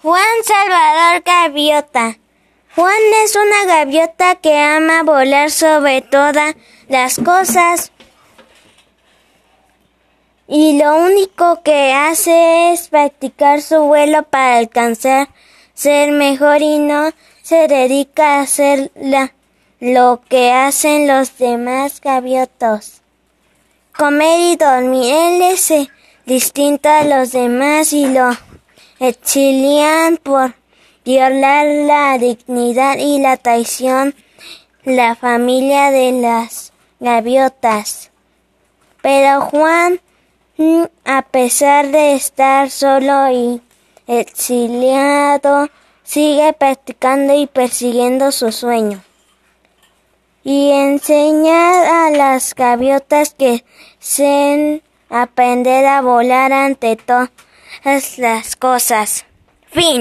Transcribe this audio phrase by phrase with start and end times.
[0.00, 2.18] Juan Salvador Gaviota.
[2.76, 6.54] Juan es una gaviota que ama volar sobre todas
[6.88, 7.90] las cosas
[10.46, 15.30] y lo único que hace es practicar su vuelo para alcanzar
[15.74, 17.10] ser mejor y no
[17.42, 18.92] se dedica a hacer
[19.80, 23.02] lo que hacen los demás gaviotos.
[23.96, 25.12] Comer y dormir.
[25.12, 25.90] Él es eh,
[26.24, 28.30] distinto a los demás y lo
[29.00, 30.54] exilian por
[31.04, 34.14] violar la dignidad y la traición
[34.84, 38.10] la familia de las gaviotas.
[39.02, 40.00] Pero Juan,
[41.04, 43.60] a pesar de estar solo y
[44.06, 45.68] exiliado,
[46.04, 49.02] sigue practicando y persiguiendo su sueño.
[50.42, 53.64] Y enseñar a las gaviotas que
[53.98, 56.96] se aprender a volar ante
[57.82, 59.24] todas las cosas.
[59.70, 59.96] Fin.